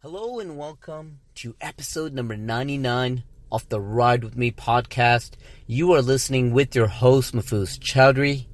[0.00, 5.32] Hello and welcome to episode number 99 of the Ride With Me podcast.
[5.66, 8.46] You are listening with your host, Mahfuz Chowdhury.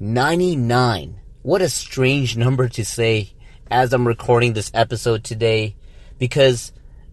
[0.00, 1.20] 99.
[1.42, 3.34] What a strange number to say
[3.70, 5.76] as I'm recording this episode today
[6.18, 6.72] because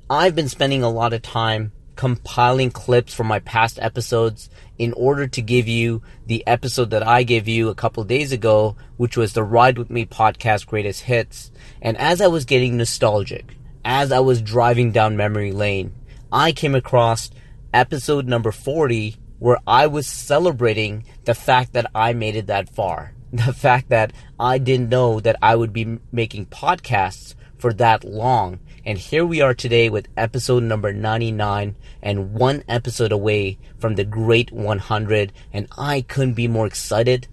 [0.10, 5.28] I've been spending a lot of time compiling clips from my past episodes in order
[5.28, 9.34] to give you the episode that I gave you a couple days ago, which was
[9.34, 11.52] the Ride With Me podcast greatest hits.
[11.82, 13.57] And as I was getting nostalgic,
[13.88, 15.94] as I was driving down memory lane,
[16.30, 17.32] I came across
[17.74, 23.14] episode number 40 where I was celebrating the fact that I made it that far.
[23.32, 28.60] The fact that I didn't know that I would be making podcasts for that long.
[28.86, 34.06] And here we are today with episode number 99 and one episode away from the
[34.06, 35.34] great 100.
[35.54, 37.28] And I couldn't be more excited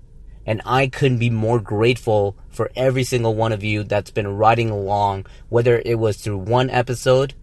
[0.47, 4.71] and I couldn't be more grateful for every single one of you that's been riding
[4.71, 7.35] along, whether it was through one episode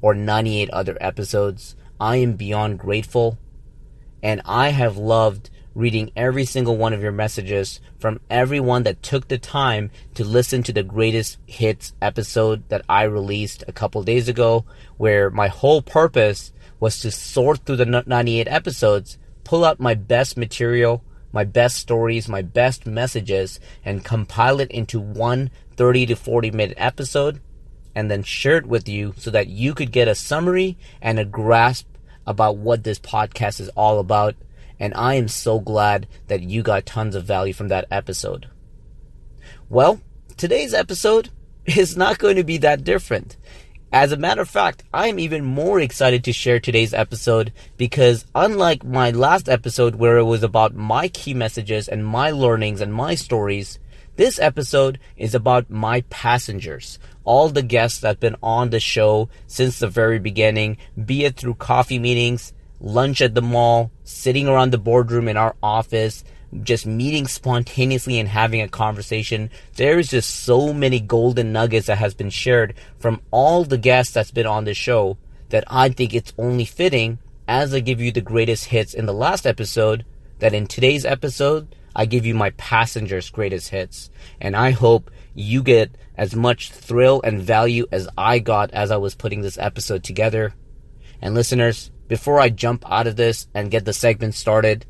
[0.00, 1.76] or 98 other episodes.
[2.00, 3.38] I am beyond grateful
[4.22, 9.28] and I have loved reading every single one of your messages from everyone that took
[9.28, 14.28] the time to listen to the greatest hits episode that I released a couple days
[14.28, 14.64] ago,
[14.96, 20.36] where my whole purpose was to sort through the 98 episodes, pull out my best
[20.36, 21.02] material,
[21.34, 26.76] my best stories, my best messages, and compile it into one 30 to 40 minute
[26.78, 27.40] episode,
[27.94, 31.26] and then share it with you so that you could get a summary and a
[31.26, 31.86] grasp
[32.26, 34.34] about what this podcast is all about
[34.78, 38.48] and I am so glad that you got tons of value from that episode.
[39.68, 40.00] Well,
[40.36, 41.30] today's episode
[41.64, 43.36] is not going to be that different.
[43.94, 48.24] As a matter of fact, I am even more excited to share today's episode because
[48.34, 52.92] unlike my last episode where it was about my key messages and my learnings and
[52.92, 53.78] my stories,
[54.16, 56.98] this episode is about my passengers.
[57.22, 61.36] All the guests that have been on the show since the very beginning, be it
[61.36, 66.24] through coffee meetings, lunch at the mall, sitting around the boardroom in our office,
[66.62, 69.50] just meeting spontaneously and having a conversation.
[69.76, 74.12] There is just so many golden nuggets that has been shared from all the guests
[74.14, 78.12] that's been on this show that I think it's only fitting as I give you
[78.12, 80.04] the greatest hits in the last episode
[80.38, 84.10] that in today's episode I give you my passengers greatest hits.
[84.40, 88.96] And I hope you get as much thrill and value as I got as I
[88.96, 90.54] was putting this episode together.
[91.20, 94.86] And listeners, before I jump out of this and get the segment started,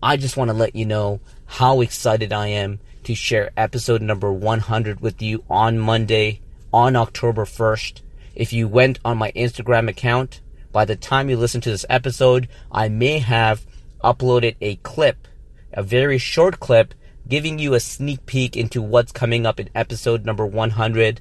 [0.00, 4.32] I just want to let you know how excited I am to share episode number
[4.32, 6.40] 100 with you on Monday,
[6.72, 8.02] on October 1st.
[8.36, 12.48] If you went on my Instagram account, by the time you listen to this episode,
[12.70, 13.66] I may have
[14.04, 15.26] uploaded a clip,
[15.72, 16.94] a very short clip,
[17.26, 21.20] giving you a sneak peek into what's coming up in episode number 100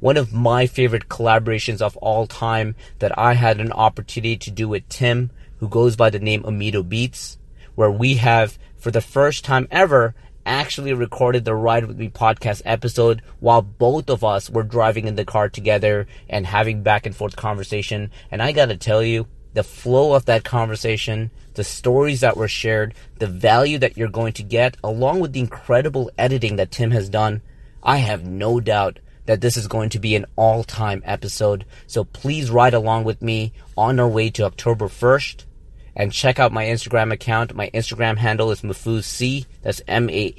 [0.00, 4.68] one of my favorite collaborations of all time that I had an opportunity to do
[4.68, 5.30] with Tim,
[5.60, 7.38] who goes by the name Amido Beats,
[7.74, 10.14] where we have, for the first time ever,
[10.46, 15.14] actually recorded the Ride With Me podcast episode while both of us were driving in
[15.14, 18.10] the car together and having back and forth conversation.
[18.30, 22.92] And I gotta tell you, the flow of that conversation, the stories that were shared,
[23.18, 27.08] the value that you're going to get, along with the incredible editing that Tim has
[27.08, 27.40] done,
[27.82, 31.64] I have no doubt that this is going to be an all-time episode.
[31.86, 35.44] So please ride along with me on our way to October 1st
[35.96, 37.54] and check out my Instagram account.
[37.54, 39.46] My Instagram handle is Mahfuzc.
[39.62, 40.30] That's M-A-H-F-U-Z-C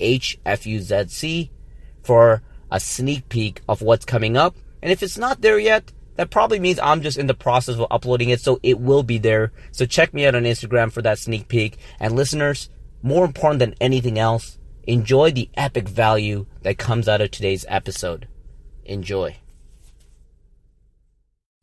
[2.03, 4.55] for a sneak peek of what's coming up.
[4.81, 7.87] And if it's not there yet, that probably means I'm just in the process of
[7.91, 9.51] uploading it, so it will be there.
[9.71, 11.77] So check me out on Instagram for that sneak peek.
[11.99, 12.69] And listeners,
[13.01, 18.27] more important than anything else, enjoy the epic value that comes out of today's episode.
[18.85, 19.37] Enjoy.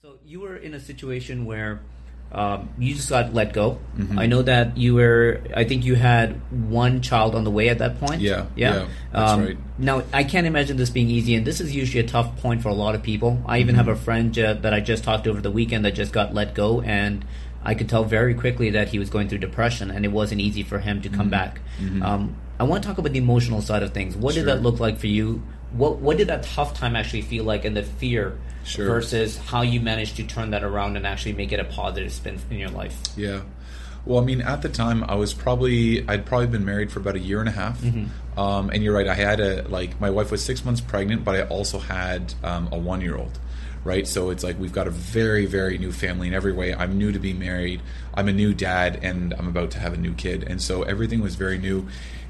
[0.02, 1.80] So you were in a situation where
[2.32, 3.78] um, you just got let go.
[3.96, 4.18] Mm-hmm.
[4.18, 5.40] I know that you were.
[5.54, 8.20] I think you had one child on the way at that point.
[8.22, 8.74] Yeah, yeah.
[8.74, 9.58] yeah, that's um, right.
[9.78, 12.70] Now I can't imagine this being easy, and this is usually a tough point for
[12.70, 13.42] a lot of people.
[13.46, 13.84] I even Mm-hmm.
[13.84, 16.32] have a friend uh, that I just talked to over the weekend that just got
[16.32, 17.24] let go, and
[17.64, 20.62] I could tell very quickly that he was going through depression, and it wasn't easy
[20.62, 22.00] for him to come Mm-hmm.
[22.00, 22.08] back.
[22.08, 24.16] Um, I want to talk about the emotional side of things.
[24.16, 24.44] What Sure.
[24.44, 25.42] did that look like for you?
[25.74, 28.86] What What did that tough time actually feel like, and the fear Sure.
[28.86, 32.38] versus how you managed to turn that around and actually make it a positive spin
[32.50, 32.96] in your life?
[33.16, 33.40] Yeah.
[34.04, 37.16] Well, I mean, at the time, I was probably I'd probably been married for about
[37.16, 37.80] a year and a half.
[37.80, 38.38] Mm-hmm.
[38.38, 41.34] Um, and you're right, I had a like my wife was six months pregnant, but
[41.36, 43.38] I also had um, a one year old.
[43.84, 46.72] Right, so it's like we've got a very, very new family in every way.
[46.72, 47.82] I'm new to be married.
[48.14, 51.20] I'm a new dad, and I'm about to have a new kid, and so everything
[51.20, 51.88] was very new.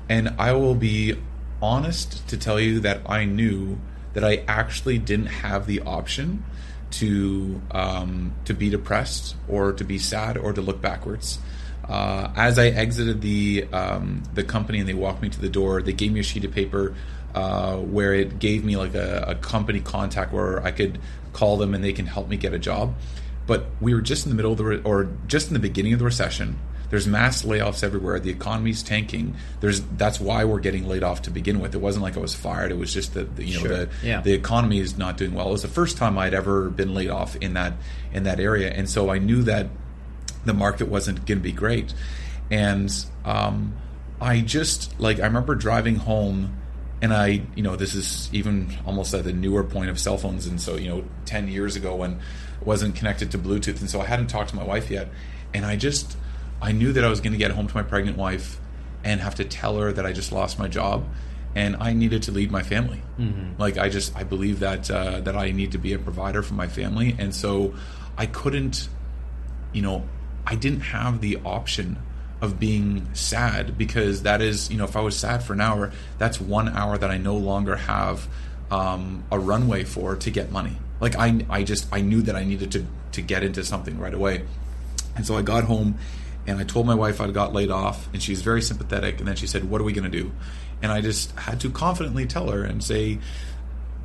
[0.09, 1.15] And I will be
[1.63, 3.79] honest to tell you that I knew
[4.15, 6.45] that I actually didn't have the option
[6.93, 11.39] to um, to be depressed or to be sad or to look backwards.
[11.89, 15.83] Uh, as I exited the um, the company and they walked me to the door,
[15.83, 16.95] they gave me a sheet of paper
[17.35, 20.99] uh, where it gave me like a, a company contact where I could
[21.33, 22.95] call them and they can help me get a job.
[23.47, 25.95] But we were just in the middle of the re- or just in the beginning
[25.95, 26.59] of the recession.
[26.93, 28.21] There's mass layoffs everywhere.
[28.21, 29.35] The economy's tanking.
[29.61, 31.75] There's that's why we're getting laid off to begin with.
[31.75, 32.71] It wasn't like I was fired.
[32.71, 33.77] It was just that the, you know Sure.
[33.87, 34.21] the Yeah.
[34.21, 35.49] the economy is not doing well.
[35.49, 37.73] It was the first time I'd ever been laid off in that
[38.13, 39.69] in that area, and so I knew that
[40.45, 41.95] the market wasn't going to be great.
[42.51, 42.93] And
[43.25, 43.75] um,
[44.21, 46.57] I just like I remember driving home,
[47.01, 50.47] and I you know this is even almost at the newer point of cell phones,
[50.47, 52.13] and so you know ten years ago when
[52.61, 55.09] it wasn't connected to Bluetooth, and so I hadn't talked to my wife yet,
[55.55, 56.19] and I just
[56.63, 58.59] I knew that I was going to get home to my pregnant wife
[59.05, 61.05] and have to tell her that I just lost my job.
[61.55, 63.03] And I needed to lead my family.
[63.61, 66.55] Like I just, I believe that uh, that I need to be a provider for
[66.55, 67.75] my family, and so
[68.17, 68.89] I couldn't
[69.73, 70.07] you know,
[70.47, 71.99] I didn't have the option
[72.41, 75.93] of being sad because that is, you know, if I was sad for an hour,
[76.19, 78.29] that's one hour that I no longer have
[78.71, 80.77] um, a runway for to get money.
[81.01, 84.15] Like I, I just, I knew that I needed to to get into something right
[84.15, 84.45] away,
[85.15, 85.99] and so I got home
[86.47, 89.19] and I told my wife I'd got laid off, and she's very sympathetic.
[89.19, 90.33] And then she said, "What are we going to do?"
[90.83, 93.19] And I just had to confidently tell her and say,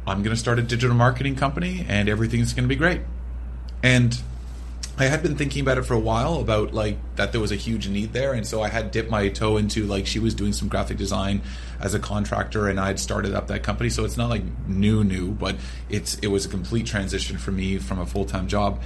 [0.05, 3.01] "I'm going to start a digital marketing company, and everything's going to be great."
[3.83, 4.19] And
[4.99, 7.55] I had been thinking about it for a while about like that there was a
[7.55, 10.53] huge need there, and so I had dipped my toe into like she was doing
[10.53, 11.43] some graphic design
[11.79, 13.91] as a contractor, and I'd started up that company.
[13.91, 15.55] So it's not like new, new, but
[15.87, 18.81] it's it was a complete transition for me from a full time job,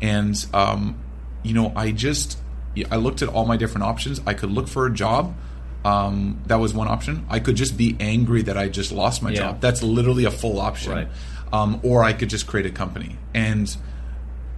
[0.00, 0.98] and um,
[1.42, 2.38] you know I just
[2.90, 4.20] I looked at all my different options.
[4.26, 5.34] I could look for a job.
[5.84, 7.24] Um, that was one option.
[7.30, 9.38] I could just be angry that I just lost my Yeah.
[9.38, 9.60] job.
[9.60, 10.92] That's literally a full option.
[10.92, 11.08] Right.
[11.52, 13.74] Um, or I could just create a company and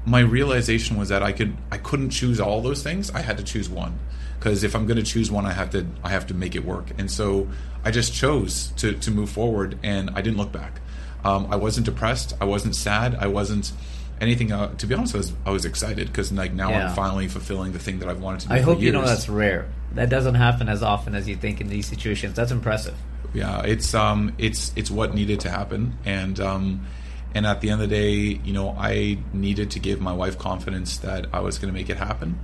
[0.07, 3.11] my realization was that I could I couldn't choose all those things.
[3.11, 3.99] I had to choose one
[4.39, 6.65] because if I'm going to choose one, I have to I have to make it
[6.65, 6.93] work.
[6.97, 7.47] And so
[7.85, 10.81] I just chose to to move forward, and I didn't look back.
[11.25, 12.33] Um, I wasn't depressed.
[12.41, 13.17] I wasn't sad.
[13.21, 13.73] I wasn't
[14.21, 14.53] anything.
[14.53, 16.89] Uh, to be honest, I was I was excited because like now Yeah.
[16.89, 18.55] I'm finally fulfilling the thing that I've wanted to do.
[18.55, 19.69] I hope you know that's rare.
[19.95, 22.35] That doesn't happen as often as you think in these situations.
[22.35, 22.95] That's impressive.
[23.35, 26.87] yeah it's um it's it's what needed to happen and um
[27.35, 30.39] and at the end of the day you know i needed to give my wife
[30.39, 32.39] confidence that i was going to make it happen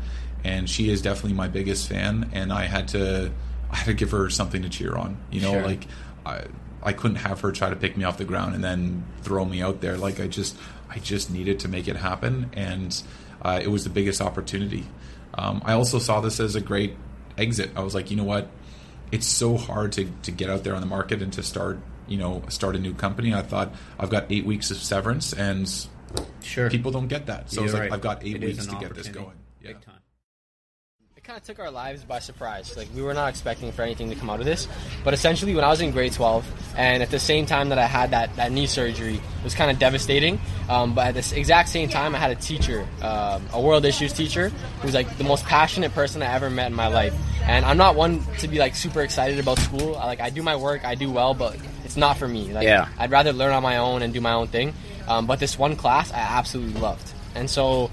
[0.44, 3.32] and she is definitely my biggest fan and i had to
[3.70, 5.62] i had to give her something to cheer on you know Sure.
[5.62, 5.86] like
[6.26, 6.42] i
[6.84, 9.62] i couldn't have her try to pick me off the ground and then throw me
[9.62, 9.96] out there.
[9.96, 10.56] Like i just
[10.90, 13.02] i just needed to make it happen and
[13.42, 14.84] uh, it was the biggest opportunity.
[15.34, 16.94] Um, i also saw this as a great
[17.36, 17.70] exit.
[17.76, 18.48] I was like you know what?
[19.12, 22.16] It's so hard to, to get out there on the market and to start you
[22.18, 23.32] know start a new company.
[23.34, 25.68] I thought i've got eight weeks of severance and
[26.42, 26.70] Sure.
[26.70, 27.50] people don't get that.
[27.50, 27.92] So You're it's like right.
[27.92, 29.36] i've got eight It weeks to get this going.
[29.62, 29.72] Yeah.
[31.24, 31.36] Big time.
[31.36, 32.76] It kind of took our lives by surprise.
[32.76, 34.68] Like we were not expecting for anything to come out of this.
[35.02, 37.86] But essentially, when I was in grade 12, and at the same time that I
[37.86, 40.40] had that, that knee surgery, it was kind of devastating.
[40.68, 44.12] Um, but at this exact same time, I had a teacher, um, a world issues
[44.12, 44.50] teacher,
[44.80, 47.14] who's like the most passionate person I ever met in my life.
[47.42, 49.96] And I'm not one to be like super excited about school.
[49.96, 52.52] I, like I do my work, I do well, but it's not for me.
[52.52, 52.88] Like Yeah.
[52.98, 54.74] I'd rather learn on my own and do my own thing.
[55.06, 57.12] Um, but this one class, I absolutely loved.
[57.34, 57.90] And so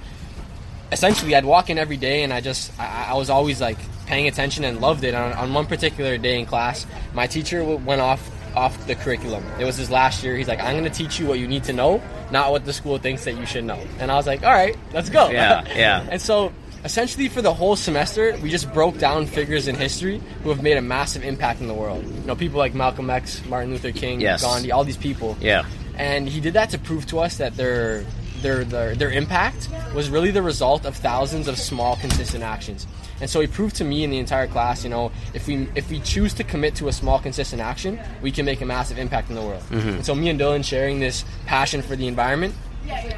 [0.92, 4.28] essentially I'd walk in every day and I just I, I was always like paying
[4.28, 5.14] attention and loved it.
[5.16, 9.44] On, on one particular day in class, my teacher went off off the curriculum.
[9.60, 10.36] It was his last year.
[10.36, 12.74] He's like, I'm going to teach you what you need to know, not what the
[12.74, 13.80] school thinks that you should know.
[14.00, 15.30] And I was like, all right, let's go.
[15.30, 16.06] Yeah, yeah.
[16.12, 16.52] and so
[16.84, 20.76] essentially for the whole semester, we just broke down figures in history who have made
[20.76, 22.04] a massive impact in the world.
[22.04, 24.44] You know, people like Malcolm X, Martin Luther King, Yes.
[24.44, 25.64] Gandhi, all these people Yeah.
[25.96, 28.04] and he did that to prove to us that their
[28.42, 32.88] their their, their impact was really the result of thousands of small consistent actions
[33.20, 35.90] and so he proved to me in the entire class you know if we if
[35.90, 39.30] we choose to commit to a small consistent action we can make a massive impact
[39.30, 39.90] in the world mm-hmm.
[39.90, 42.54] and so me and dylan sharing this passion for the environment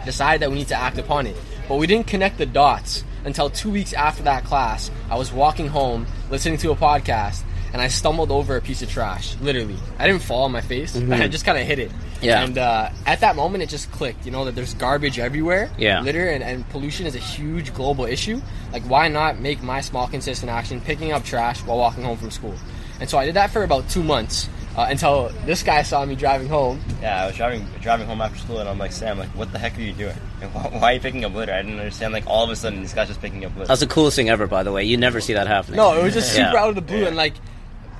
[0.06, 1.36] decided that we need to act upon it.
[1.68, 4.92] But we didn't connect the dots until two weeks after that class.
[5.10, 8.89] I was walking home, listening to a podcast, and I stumbled over a piece of
[8.89, 9.36] trash.
[9.42, 10.96] Literally, I didn't fall on my face.
[10.96, 11.92] I just kind of hit it.
[12.22, 12.44] Yeah.
[12.44, 14.25] And uh, at that moment, it just clicked.
[14.25, 15.70] You know that there's garbage everywhere.
[15.77, 16.00] Yeah.
[16.01, 18.39] Litter and, and pollution is a huge global issue.
[18.72, 22.32] Like, why not make my small, consistent action picking up trash while walking home from
[22.32, 22.56] school?
[23.01, 26.15] And so I did that for about two months uh, until this guy saw me
[26.15, 29.30] driving home Yeah, I was driving driving home after school, and I'm like, Sam, like,
[29.30, 30.15] what the heck are you doing?
[30.42, 31.51] And why, why are you picking up litter?
[31.53, 32.13] I didn't understand.
[32.13, 33.68] Like, all of a sudden, this guy's just picking up litter.
[33.68, 34.84] That's the coolest thing ever, by the way.
[34.86, 35.77] You never see that happening.
[35.77, 36.62] No, it was just super Yeah.
[36.63, 37.34] out of the blue, and like,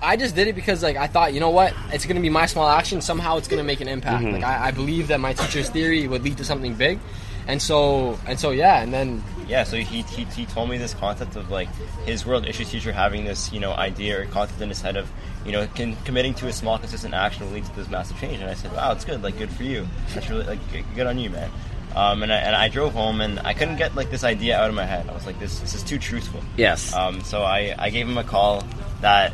[0.04, 2.46] I just did it because like I thought, you know what, it's gonna be my
[2.46, 3.02] small action.
[3.02, 4.24] Somehow it's gonna make an impact.
[4.24, 4.34] Mm-hmm.
[4.36, 7.00] Like I, I believe that my teacher's theory would lead to something big,
[7.48, 10.94] and so and so yeah, and then Yeah, so he, he, he told me this
[10.94, 11.70] concept of like
[12.06, 15.10] his world issues teacher having this you know idea or concept in his head of
[15.46, 18.40] you know con- committing to a small consistent action will lead to this massive change.
[18.42, 19.88] And I said, wow, it's good, like good for you.
[20.14, 21.50] That's really like good- good on you, man.
[21.96, 24.70] Um, and I and I drove home and I couldn't get like this idea out
[24.70, 25.08] of my head.
[25.08, 26.42] I was like, this this is too truthful.
[26.58, 26.94] Yes.
[26.94, 28.64] Um, so I, I gave him a call
[29.02, 29.34] that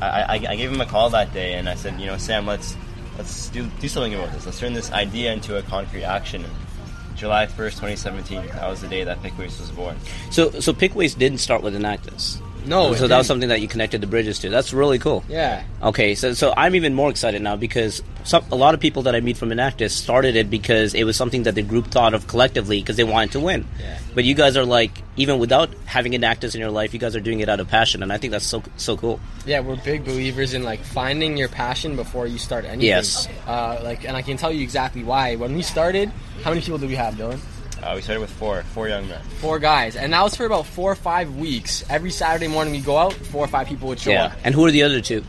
[0.00, 2.76] I, I, gave him a call that day and I said, you know, Sam, let's
[3.16, 4.44] let's do do something about this.
[4.44, 6.44] Let's turn this idea into a concrete action.
[7.14, 8.46] July first, twenty seventeen.
[8.48, 9.96] That was the day that PickWaste was born.
[10.30, 12.40] So so PickWaste didn't start with Enactus.
[12.66, 13.24] No, so that was didn't.
[13.26, 14.50] something that you connected the bridges to.
[14.50, 15.24] That's really cool.
[15.28, 19.02] Yeah, Okay, so so I'm even more excited now because some, a lot of people
[19.02, 22.12] that I meet from Enactus started it because it was something that the group thought
[22.14, 23.66] of collectively because they wanted to win.
[23.78, 23.98] Yeah.
[24.14, 27.20] But you guys are like even without having Enactus in your life, you guys are
[27.20, 29.20] doing it out of passion, and I think that's so so cool.
[29.46, 32.88] yeah, we're big believers in like finding your passion before you start anything.
[32.88, 33.28] Yes.
[33.46, 35.36] Uh, like, and I can tell you exactly why.
[35.36, 36.10] When we started,
[36.42, 37.38] how many people did we have, Dylan?
[37.82, 39.20] Uh, we started with four, four young men.
[39.40, 41.84] Four guys, and that was for about four or five weeks.
[41.90, 44.24] Every Saturday morning we go out, four or five people would show Yeah.
[44.26, 44.32] up.
[44.44, 45.24] And who are the other two?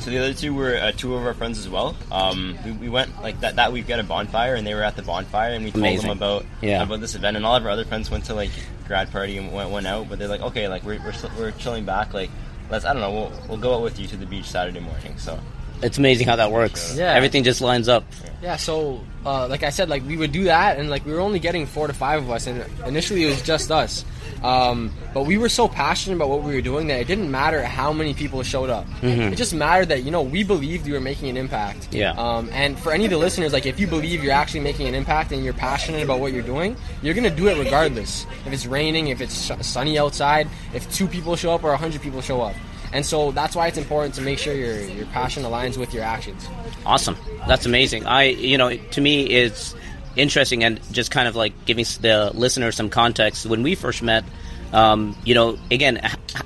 [0.00, 1.94] So the other two were uh, two of our friends as well.
[2.10, 4.96] Um, we, we went like that that week at a bonfire, and they were at
[4.96, 6.82] the bonfire, and we told them about Yeah.
[6.82, 7.36] about this event.
[7.36, 8.50] And all of our other friends went to like
[8.88, 11.84] grad party and went, went out, but they're like, okay, like we're we're, we're chilling
[11.84, 12.30] back, like
[12.68, 15.16] let's I don't know, we'll we'll go out with you to the beach Saturday morning.
[15.18, 15.38] So
[15.82, 16.96] It's amazing how that works.
[16.96, 17.12] Yeah.
[17.12, 18.04] Everything just lines up.
[18.42, 21.20] Yeah, so uh, like I said, like we would do that, and like we were
[21.20, 24.04] only getting four to five of us, and initially it was just us.
[24.42, 27.62] Um, but we were so passionate about what we were doing that it didn't matter
[27.62, 28.86] how many people showed up.
[29.02, 31.82] It just mattered that you know we believed we were making an impact.
[31.82, 31.96] Mm-hmm.
[31.96, 32.12] Yeah.
[32.12, 34.94] Um, and for any of the listeners, like if you believe you're actually making an
[34.96, 38.26] impact and you're passionate about what you're doing, you're gonna do it regardless.
[38.44, 42.02] If it's raining, if it's sunny outside, if two people show up or a hundred
[42.02, 42.56] people show up.
[42.92, 46.02] And so that's why it's important to make sure your your passion aligns with your
[46.04, 46.46] actions.
[46.84, 47.16] Awesome.
[47.48, 48.06] That's amazing.
[48.06, 49.74] I, you know, to me, it's
[50.14, 53.46] interesting and just kind of like giving the listener some context.
[53.46, 54.24] When we first met,
[54.72, 56.00] um, you know, again,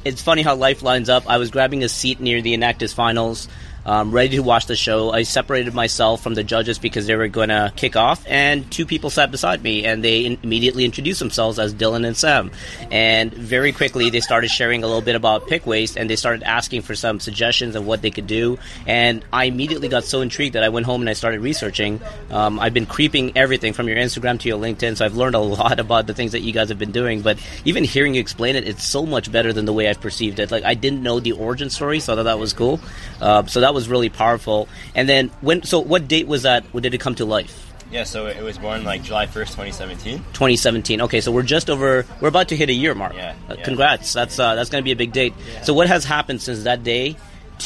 [0.04, 1.28] it's funny how life lines up.
[1.28, 3.48] I was grabbing a seat near the Enactus finals.
[3.86, 5.12] Um, ready to watch the show.
[5.12, 8.84] I separated myself from the judges because they were going to kick off, and two
[8.84, 12.50] people sat beside me, and they in- immediately introduced themselves as Dylan and Sam.
[12.90, 16.42] And very quickly, they started sharing a little bit about pick waste, and they started
[16.42, 18.58] asking for some suggestions of what they could do.
[18.88, 22.00] And I immediately got so intrigued that I went home and I started researching.
[22.32, 25.38] Um, I've been creeping everything from your Instagram to your LinkedIn, so I've learned a
[25.38, 27.22] lot about the things that you guys have been doing.
[27.22, 30.40] But even hearing you explain it, it's so much better than the way I've perceived
[30.40, 30.50] it.
[30.50, 32.80] Like I didn't know the origin story, so I thought that was cool.
[33.20, 34.68] Uh, so that was really powerful.
[34.96, 36.64] And then when, so what date was that?
[36.72, 37.62] When did it come to life?
[37.92, 40.18] yeah, so it was born like July first, twenty seventeen.
[40.32, 41.02] 2017.
[41.02, 42.04] Okay, so we're just over.
[42.20, 43.14] We're about to hit a year mark.
[43.14, 43.62] Yeah, Uh, yeah.
[43.64, 44.12] Congrats.
[44.12, 45.34] That's uh, that's going to be a big date.
[45.62, 47.14] So what has happened since that day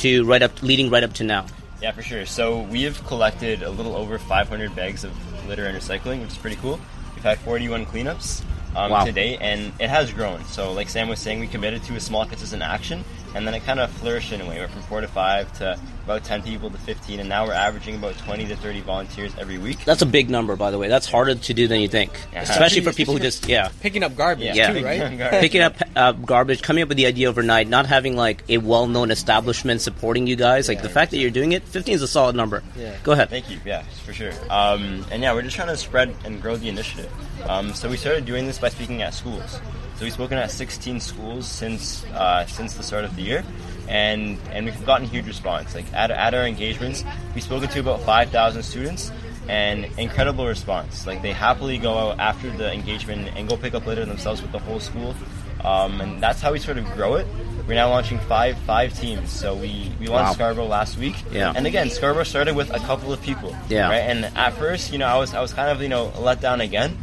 [0.05, 1.47] to right up, leading right up to now?
[1.81, 2.27] Yeah, for sure.
[2.27, 5.13] So we have collected a little over 500 bags of
[5.49, 6.79] litter and recycling, which is pretty cool.
[7.15, 8.43] We've had 41 cleanups
[8.77, 9.05] um, Wow.
[9.07, 10.45] to date, and it has grown.
[10.45, 13.61] So, like Sam was saying, we committed to a small, consistent action, and then it
[13.65, 14.55] kind of flourished in a way.
[14.55, 17.53] We went from four to five to about 10 people to 15, and now we're
[17.53, 19.85] averaging about 20 to 30 volunteers every week.
[19.85, 20.89] That's a big number, by the way.
[20.89, 22.43] That's harder to do than you think, Yeah.
[22.43, 23.69] especially for people who just yeah.
[23.81, 24.73] Picking up garbage Yeah.
[24.73, 25.31] too, right?
[25.41, 29.11] Picking up uh, garbage, coming up with the idea overnight, not having like a well-known
[29.11, 30.69] establishment supporting you guys.
[30.69, 32.63] Like the fact that you're doing it, 15 is a solid number.
[32.77, 32.97] Yeah.
[33.05, 33.31] Go ahead.
[33.31, 33.61] Thank you.
[33.65, 34.33] Yeah, for sure.
[34.51, 37.11] Um, and yeah, we're just trying to spread and grow the initiative.
[37.49, 39.61] Um, so we started doing this by speaking at schools.
[40.01, 43.45] So we've spoken at 16 schools since uh, since the start of the year,
[43.87, 45.75] and and we've gotten huge response.
[45.75, 47.05] Like at, at our engagements,
[47.35, 49.13] we've spoken to about 5,000 students,
[49.47, 51.07] and incredible response.
[51.07, 54.53] Like they happily go out after the engagement and go pick up litter themselves with
[54.53, 55.15] the whole school.
[55.63, 57.27] Um, and that's how we sort of grow it.
[57.69, 59.29] We're now launching five five teams.
[59.29, 60.33] So we we launched Wow.
[60.33, 61.17] Scarborough last week.
[61.31, 61.53] Yeah.
[61.55, 63.55] And again, Scarborough started with a couple of people.
[63.69, 63.91] Yeah.
[63.91, 63.99] Right.
[63.99, 66.63] And at first, you know, I was I was kind of you know let down
[66.63, 66.97] again.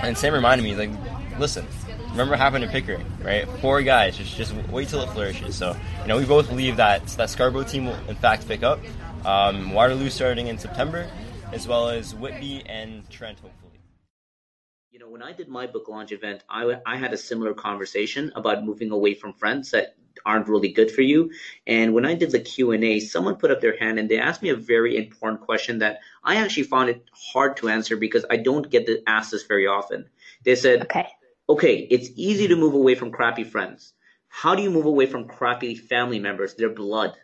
[0.00, 0.90] And Sam reminded me like,
[1.38, 1.66] listen,
[2.12, 3.48] remember what happened in Pickering, right?
[3.60, 4.16] Four guys.
[4.16, 5.56] Just just wait till it flourishes.
[5.56, 8.78] So you know, we both believe that that Scarborough team will in fact pick up.
[9.24, 11.08] Um, Waterloo starting in September,
[11.52, 13.80] as well as Whitby and Trent hopefully.
[14.90, 18.32] You know, when I did my book launch event, I, I had a similar conversation
[18.34, 21.30] about moving away from friends that aren't really good for you.
[21.66, 24.50] And when I did the Q&A, someone put up their hand and they asked me
[24.50, 28.70] a very important question that I actually found it hard to answer because I don't
[28.70, 30.10] get to ask this very often.
[30.44, 31.08] They said, Okay.
[31.52, 33.92] Okay, it's easy to move away from crappy friends.
[34.28, 37.14] How do you move away from crappy family members, They're blood?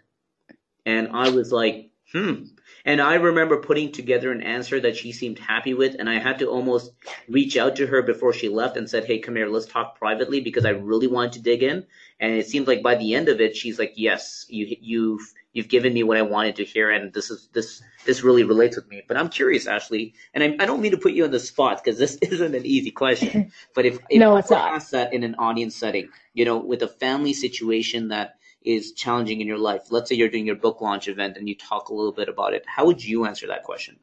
[0.84, 2.44] And I was like, hmm.
[2.88, 6.38] And I remember putting together an answer that she seemed happy with, and I had
[6.38, 6.90] to almost
[7.28, 10.40] reach out to her before she left and said, "Hey, come here, let's talk privately,"
[10.40, 11.84] because I really wanted to dig in.
[12.18, 15.68] And it seemed like by the end of it, she's like, "Yes, you you've you've
[15.68, 18.88] given me what I wanted to hear, and this is this this really relates with
[18.88, 21.40] me." But I'm curious, Ashley, and I, I don't mean to put you on the
[21.40, 23.52] spot because this isn't an easy question.
[23.74, 24.72] But if, if No, I it's were not.
[24.76, 28.37] ask that in an audience setting, you know, with a family situation that
[28.68, 31.54] is challenging in your life, let's say you're doing your book launch event and you
[31.54, 33.98] talk a little bit about it, how would you answer that question?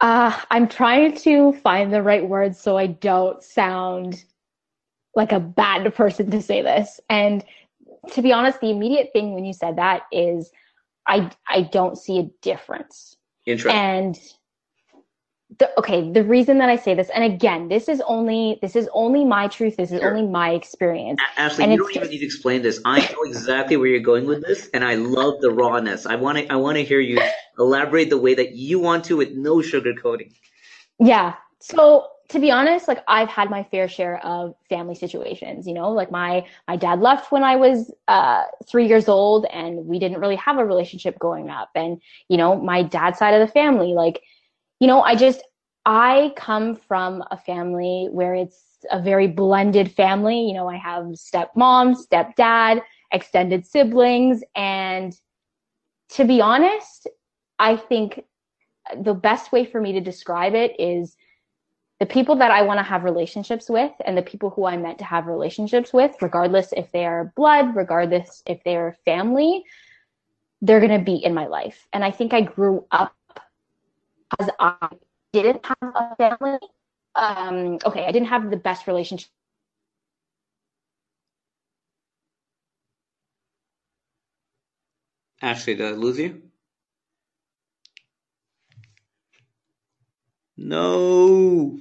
[0.00, 4.24] Uh, I'm trying to find the right words so I don't sound
[5.14, 7.00] like a bad person to say this.
[7.10, 7.44] And
[8.12, 10.50] to be honest, the immediate thing when you said that is
[11.06, 13.18] I I don't see a difference.
[13.44, 13.78] Interesting.
[13.78, 14.18] And
[15.62, 18.88] the, okay, the reason that I say this, and again, this is only this is
[18.92, 19.76] only my truth.
[19.76, 20.10] This is Sure.
[20.10, 21.20] only my experience.
[21.36, 22.80] A- Ashley, and you don't even need to explain this.
[22.84, 26.04] I know exactly where you're going with this, and I love the rawness.
[26.04, 27.18] I want to, I want to hear you
[27.58, 30.32] elaborate the way that you want to, with no sugarcoating.
[30.98, 31.34] Yeah.
[31.60, 35.92] So to be honest, like I've had my fair share of family situations, you know,
[35.92, 40.18] like my my dad left when I was uh 3 years old and we didn't
[40.18, 43.92] really have a relationship growing up and you know, my dad's side of the family
[43.94, 44.22] like
[44.80, 45.44] you know, I just
[45.84, 51.04] I come from a family where it's a very blended family, you know, I have
[51.04, 55.14] stepmom, stepdad, extended siblings and
[56.10, 57.08] to be honest,
[57.58, 58.24] I think
[59.00, 61.16] the best way for me to describe it is
[62.00, 64.98] the people that I want to have relationships with and the people who I'm meant
[64.98, 69.64] to have relationships with, regardless if they are blood, regardless if they're family,
[70.60, 71.86] they're going to be in my life.
[71.92, 73.14] And I think I grew up
[74.38, 74.74] as I
[75.32, 76.58] didn't have a family.
[77.14, 79.30] Um, okay, I didn't have the best relationship.
[85.40, 86.42] Ashley, did I lose you?
[90.56, 91.78] No.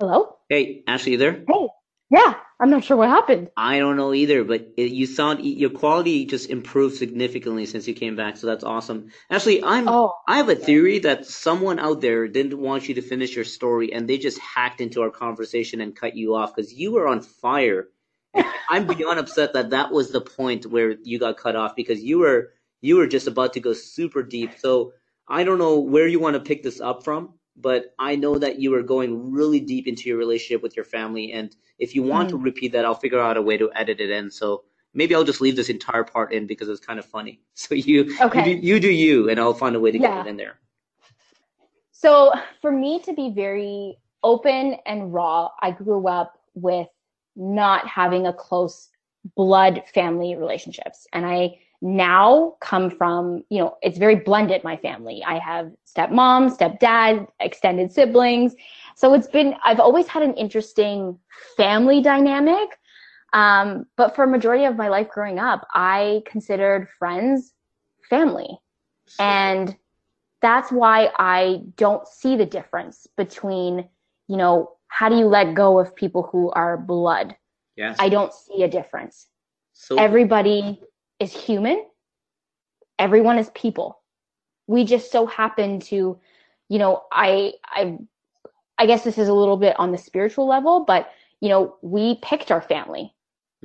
[0.00, 0.36] Hello?
[0.48, 1.44] Hey, Ashley, you there?
[1.48, 1.68] Hey.
[2.10, 3.50] Yeah, I'm not sure what happened.
[3.56, 7.94] I don't know either, but it, you sound your quality just improved significantly since you
[7.94, 9.10] came back, so that's awesome.
[9.30, 10.12] Actually, I'm Oh.
[10.28, 13.92] I have a theory that someone out there didn't want you to finish your story
[13.92, 17.20] and they just hacked into our conversation and cut you off because you were on
[17.22, 17.88] fire.
[18.70, 22.18] I'm beyond upset that that was the point where you got cut off because you
[22.18, 24.52] were you were just about to go super deep.
[24.58, 24.92] So
[25.28, 28.58] I don't know where you want to pick this up from, but I know that
[28.58, 31.32] you are going really deep into your relationship with your family.
[31.32, 32.44] And if you want to mm-hmm.
[32.44, 34.30] repeat that, I'll figure out a way to edit it in.
[34.30, 34.64] So
[34.94, 37.40] maybe I'll just leave this entire part in because it's kind of funny.
[37.54, 38.50] So you Okay.
[38.50, 40.16] you, do, you do you, and I'll find a way to Yeah.
[40.18, 40.58] get it in there.
[41.92, 46.88] So for me to be very open and raw, I grew up with
[47.36, 48.90] not having a close
[49.34, 51.06] blood family relationships.
[51.12, 55.22] And I now come from, you know, it's very blended, my family.
[55.26, 58.54] I have stepmom, stepdad, extended siblings.
[58.94, 61.18] So it's been, I've always had an interesting
[61.56, 62.78] family dynamic.
[63.32, 67.52] Um, but for a majority of my life growing up, I considered friends
[68.08, 68.58] family.
[69.18, 69.76] And
[70.40, 73.88] that's why I don't see the difference between,
[74.28, 77.36] you know, how do you let go of people who are blood?
[77.76, 77.96] yes.
[77.98, 79.28] I don't see a difference.
[79.72, 80.80] so Everybody
[81.20, 81.84] is human.
[82.98, 84.00] Everyone is people.
[84.66, 86.18] We just so happen to,
[86.68, 87.98] you know, I I
[88.78, 92.16] I guess this is a little bit on the spiritual level, but you know, we
[92.22, 93.14] picked our family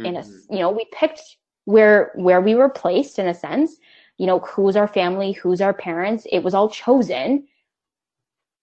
[0.04, 0.42] in a Mhm.
[0.50, 1.22] you know we picked
[1.66, 3.78] where where we were placed in a sense
[4.18, 7.48] you know who's our family who's our parents it was all chosen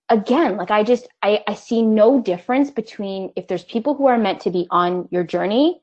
[0.09, 4.19] again like i just i i see no difference between if there's people who are
[4.19, 5.81] meant to be on your journey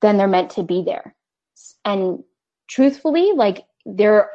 [0.00, 1.14] then they're meant to be there
[1.84, 2.22] and
[2.68, 4.30] truthfully like there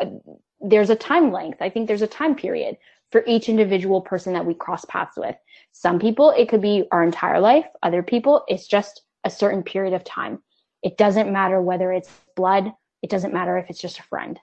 [0.62, 1.62] there's a time length.
[1.62, 2.78] I think there's a time period
[3.12, 5.36] for each individual person that we cross paths with.
[5.72, 7.66] Some people it could be our entire life.
[7.84, 10.40] Other people it's just a certain period of time.
[10.82, 12.72] It doesn't matter whether it's blood.
[13.02, 14.40] It doesn't matter if it's just a friend.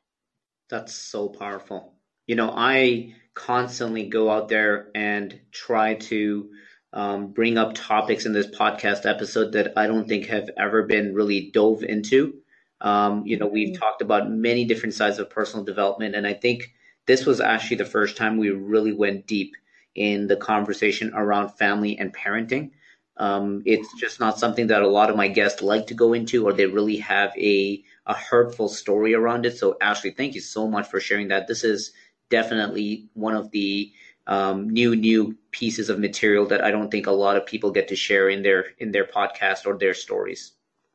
[0.69, 1.95] That's so powerful.
[2.27, 6.51] You know, I constantly go out there and try to
[6.93, 11.15] um, bring up topics in this podcast episode that I don't think have ever been
[11.15, 12.35] really dove into.
[12.81, 16.73] Um, you know, we've talked about many different sides of personal development, and I think
[17.07, 19.55] this was actually the first time we really went deep
[19.95, 22.71] in the conversation around family and parenting.
[23.17, 26.47] Um, it's just not something that a lot of my guests like to go into,
[26.47, 29.59] or they really have a a hurtful story around it.
[29.59, 31.47] So, Ashley, thank you so much for sharing that.
[31.47, 31.93] This is
[32.31, 33.93] definitely one of the
[34.27, 37.89] um, new new pieces of material that I don't think a lot of people get
[37.89, 40.53] to share in their in their podcast or their stories.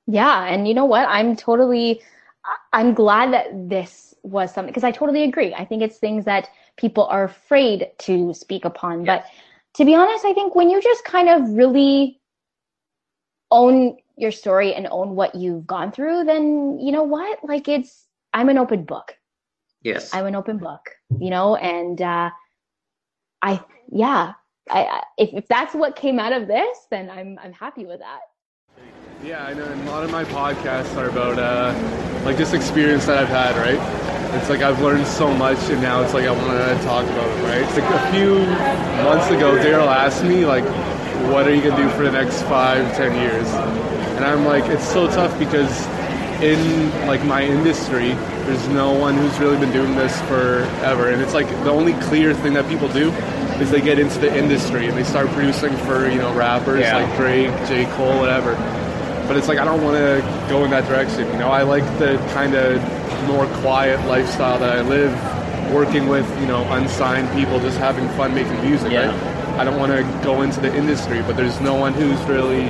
[0.08, 2.02] Yeah and you know what i'm totally
[2.74, 5.54] I'm glad that this was something because I totally agree.
[5.54, 9.06] I think it's things that people are afraid to speak upon.
[9.06, 9.26] But
[9.76, 12.20] to be honest, I think when you just kind of really
[13.52, 17.40] own your story and own what you've gone through, then you know what?
[17.44, 19.16] Like it's I'm an open book.
[19.82, 20.14] Yes.
[20.14, 20.90] I'm an open book,
[21.20, 22.30] you know, and uh
[23.42, 24.34] I yeah,
[24.70, 28.22] I if, if that's what came out of this, then I'm I'm happy with that.
[29.24, 29.66] Yeah, I know.
[29.66, 31.74] And a lot of my podcasts are about uh,
[32.24, 34.36] like this experience that I've had, right?
[34.36, 37.30] It's like I've learned so much, and now it's like I want to talk about
[37.30, 37.62] it, right?
[37.62, 38.40] It's like a few
[39.04, 40.66] months ago, Daryl asked me like,
[41.32, 43.48] "What are you gonna do for the next five, ten years?"
[44.18, 45.88] And I'm like, it's so tough because
[46.44, 48.10] in like my industry,
[48.46, 52.34] there's no one who's really been doing this forever, and it's like the only clear
[52.34, 53.12] thing that people do
[53.62, 56.98] is they get into the industry and they start producing for you know rappers Yeah.
[56.98, 58.54] like Drake, J Cole, whatever.
[59.28, 61.28] But it's like I don't want to go in that direction.
[61.28, 62.82] You know, I like the kind of
[63.28, 65.14] more quiet lifestyle that I live,
[65.74, 68.92] working with you know unsigned people, just having fun making music.
[68.92, 69.08] Yeah.
[69.08, 69.60] Right?
[69.60, 72.66] I don't want to go into the industry, but there's no one who's really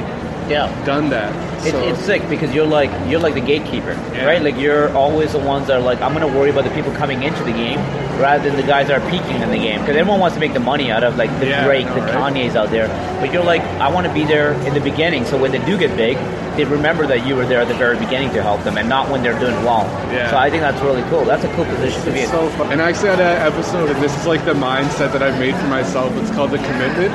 [0.50, 0.70] Yeah.
[0.86, 1.32] done that.
[1.66, 4.26] It, So- it's sick because you're like you're like the gatekeeper, Yeah.
[4.26, 4.42] right?
[4.42, 7.24] Like you're always the ones that are like I'm gonna worry about the people coming
[7.24, 7.80] into the game
[8.20, 10.54] rather than the guys that are peaking in the game because everyone wants to make
[10.54, 12.34] the money out of like the Yeah, Drake, I the right?
[12.34, 12.88] Kanye's out there,
[13.20, 15.78] but you're like I want to be there in the beginning so when they do
[15.78, 16.18] get big,
[16.56, 19.10] they remember that you were there at the very beginning to help them and not
[19.10, 19.84] when they're doing well.
[20.14, 20.30] Yeah.
[20.30, 21.26] So I think that's really cool.
[21.26, 22.28] That's a cool position to be in.
[22.30, 22.72] so fun.
[22.72, 25.56] And I actually had an episode, and this is like the mindset that I've made
[25.56, 26.16] for myself.
[26.16, 27.12] It's called the commitment,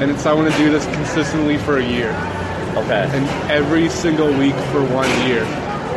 [0.00, 2.12] and it's I want to do this consistently for a year,
[2.76, 3.08] okay.
[3.12, 5.42] and every single week for one year.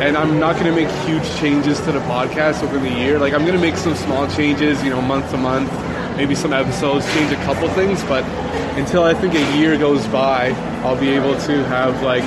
[0.00, 3.18] And I'm not going to make huge changes to the podcast over the year.
[3.18, 5.70] Like I'm going to make some small changes, you know, month to month,
[6.16, 8.02] maybe some episodes, change a couple things.
[8.04, 8.24] But
[8.78, 12.24] until I think a year goes by, I'll be able to have like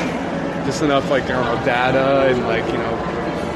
[0.65, 2.95] just enough like I don't know data and like you know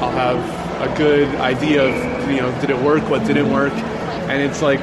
[0.00, 4.42] I'll have a good idea of you know did it work, what didn't work, and
[4.42, 4.80] it's like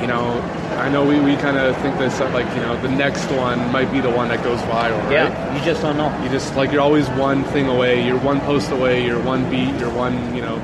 [0.00, 0.40] you know
[0.82, 3.70] I know we, we kind of think this that like you know the next one
[3.70, 5.12] might be the one that goes viral, right?
[5.12, 6.10] Yeah, you just don't know.
[6.24, 9.72] You just like you're always one thing away, you're one post away, you're one beat,
[9.78, 10.56] you're one you know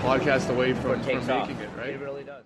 [0.00, 1.46] podcast away from, from Takes off.
[1.46, 1.90] making it, right?
[1.90, 2.44] It really does.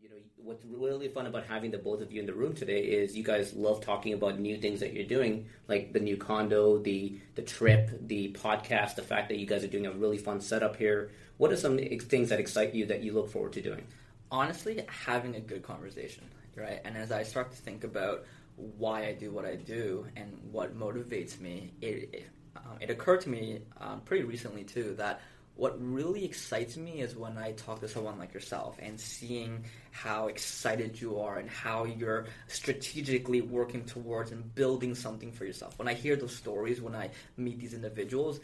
[0.00, 2.80] You know, what's really fun about having the both of you in the room today
[2.80, 6.78] is you guys love talking about new things that you're doing, like the new condo,
[6.78, 10.40] the the trip, the podcast, the fact that you guys are doing a really fun
[10.40, 11.12] setup here.
[11.36, 13.86] What are some things that excite you that you look forward to doing?
[14.30, 16.24] Honestly having a good conversation
[16.56, 18.24] right and as i start to think about
[18.56, 23.20] why i do what i do and what motivates me it it, um, it occurred
[23.20, 25.20] to me um, pretty recently too that
[25.56, 30.26] what really excites me is when I talk to someone like yourself and seeing how
[30.26, 35.78] excited you are and how you're strategically working towards and building something for yourself.
[35.78, 38.40] When I hear those stories, when I meet these individuals,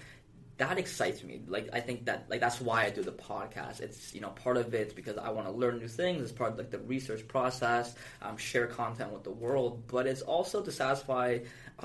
[0.63, 1.41] that excites me.
[1.47, 3.81] Like I think that like that's why I do the podcast.
[3.81, 6.23] It's you know part of it's because I want to learn new things.
[6.23, 9.85] It's part of like the research process, um, share content with the world.
[9.89, 11.39] But it's also to satisfy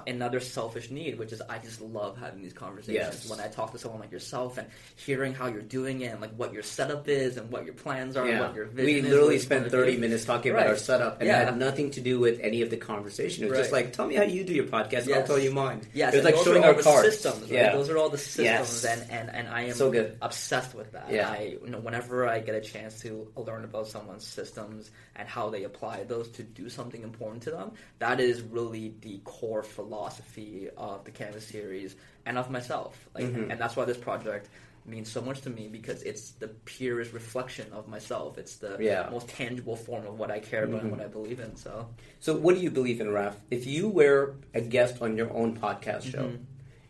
[0.05, 3.23] another selfish need, which is I just love having these conversations.
[3.25, 3.29] Yes.
[3.29, 6.33] When I talk to someone like yourself and hearing how you're doing it and like
[6.35, 9.09] what your setup is and what your plans are, and Yeah, what your vision we
[9.09, 9.99] literally you spent 30 do.
[9.99, 10.59] minutes talking Right.
[10.61, 11.41] about our setup and Yeah.
[11.41, 13.43] it had nothing to do with any of the conversation.
[13.45, 15.51] It was just like, tell me how you do your podcast, and I'll tell you
[15.51, 15.81] mine.
[15.95, 17.07] Yes, it was like showing our cards.
[17.09, 17.41] systems.
[17.43, 17.51] Right?
[17.53, 17.71] Yeah.
[17.73, 18.66] Those are all the systems, Yes.
[18.85, 20.17] And, and and I am So good.
[20.21, 21.11] obsessed with that.
[21.11, 21.29] Yeah.
[21.29, 25.49] I, you know, whenever I get a chance to learn about someone's systems and how
[25.49, 30.69] they apply those to do something important to them, that is really the core philosophy
[30.77, 33.07] of the Canvas series and of myself.
[33.15, 33.51] Like, Mm-hmm.
[33.51, 34.49] and that's why this project
[34.85, 38.37] means so much to me because it's the purest reflection of myself.
[38.37, 39.03] It's the Yeah.
[39.03, 39.11] Mm-hmm.
[39.13, 41.55] most tangible form of what I care about and what I believe in.
[41.57, 41.89] So.
[42.21, 43.35] So, what do you believe in, Raf?
[43.51, 46.31] If you were a guest on your own podcast show,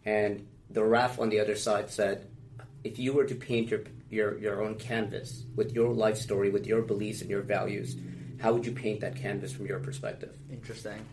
[0.06, 2.28] and the Raf on the other side said,
[2.84, 6.66] if you were to paint your your your own canvas with your life story, with
[6.66, 7.96] your beliefs and your values,
[8.40, 10.38] how would you paint that canvas from your perspective?
[10.52, 11.06] Interesting.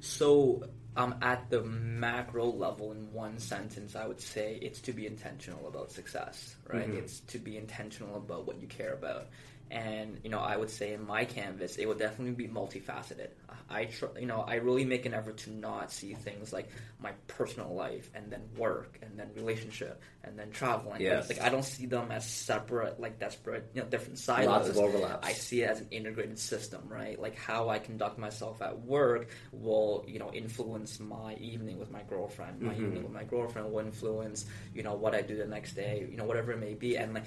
[0.00, 0.64] So,
[0.96, 5.68] um, at the macro level, in one sentence, I would say it's to be intentional
[5.68, 6.88] about success, right?
[6.90, 9.28] It's to be intentional about what you care about.
[9.72, 13.28] And you know, I would say in my canvas, it would definitely be multifaceted.
[13.70, 16.68] I, tr- you know, I really make an effort to not see things like
[17.00, 21.00] my personal life and then work and then relationship and then traveling.
[21.00, 21.30] Yes.
[21.30, 24.46] Like I don't see them as separate, like desperate, you know, different silos.
[24.46, 25.26] Lots of overlaps.
[25.26, 27.18] I see it as an integrated system, right?
[27.18, 32.02] Like how I conduct myself at work will, you know, influence my evening with my
[32.02, 32.60] girlfriend.
[32.60, 32.84] My Mm-hmm.
[32.84, 36.18] evening with my girlfriend will influence, you know, what I do the next day, you
[36.18, 36.96] know, whatever it may be.
[36.98, 37.24] And like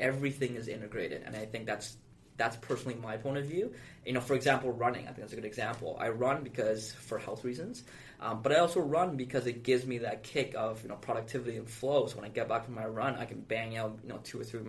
[0.00, 1.96] everything is integrated, and I think that's
[2.36, 3.72] that's personally my point of view.
[4.06, 5.02] You know, for example, running.
[5.02, 5.98] I think that's a good example.
[6.00, 7.84] I run because for health reasons,
[8.18, 11.56] um, but I also run because it gives me that kick of you know productivity
[11.58, 12.06] and flow.
[12.06, 14.40] So when I get back from my run, I can bang out you know two
[14.40, 14.60] or three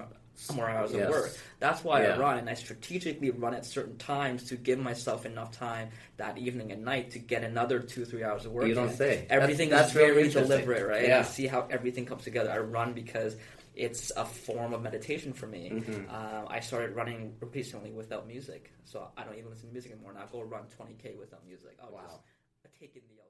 [0.56, 1.04] more hours Yes.
[1.06, 1.32] of work.
[1.60, 2.16] That's why Yeah.
[2.16, 6.38] I run, and I strategically run at certain times to give myself enough time that
[6.38, 8.66] evening and night to get another two three hours of work.
[8.66, 9.28] You don't say.
[9.30, 11.08] Everything That's- that's really very deliberate, right?
[11.08, 11.20] Yeah.
[11.20, 12.52] I see how everything comes together.
[12.52, 13.38] I run because
[13.82, 15.72] it's a form of meditation for me.
[15.74, 16.10] Mm-hmm.
[16.14, 20.14] Um, I started running recently without music, so I don't even listen to music anymore.
[20.14, 21.78] Now I'll go run 20k without music.
[21.82, 22.02] I'll Wow.
[22.08, 22.20] just
[22.80, 23.22] take in the